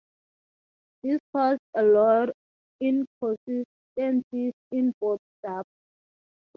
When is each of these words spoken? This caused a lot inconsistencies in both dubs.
This 1.03 1.19
caused 1.31 1.61
a 1.77 1.83
lot 1.83 2.29
inconsistencies 2.79 4.53
in 4.71 4.93
both 4.99 5.21
dubs. 5.45 5.67